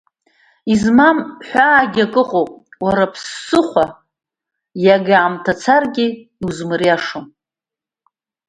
Измам 0.73 1.17
ҳәагьы 1.47 2.03
акы 2.05 2.19
ыҟоуп, 2.21 2.51
уара, 2.83 3.05
ԥсыхәа, 3.13 3.85
иага 4.85 5.15
аамҭа 5.19 5.53
царгьы 5.61 6.05
иузмыриашо. 6.41 7.19